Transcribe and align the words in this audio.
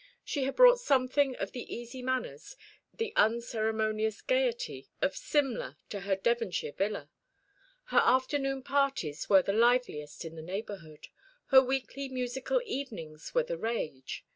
She 0.23 0.45
had 0.45 0.55
brought 0.55 0.79
something 0.79 1.35
of 1.35 1.51
the 1.51 1.71
easy 1.75 2.01
manners, 2.01 2.55
the 2.91 3.13
unceremonious 3.15 4.23
gaiety, 4.23 4.89
of 4.99 5.15
Simla 5.15 5.77
to 5.89 5.99
her 5.99 6.15
Devonshire 6.15 6.71
villa. 6.71 7.11
Her 7.83 7.99
afternoon 8.03 8.63
parties 8.63 9.29
were 9.29 9.43
the 9.43 9.53
liveliest 9.53 10.25
in 10.25 10.33
the 10.35 10.41
neighbourhood. 10.41 11.09
Her 11.49 11.61
weekly 11.61 12.09
musical 12.09 12.63
evenings 12.65 13.35
were 13.35 13.43
the 13.43 13.59
rage. 13.59 14.25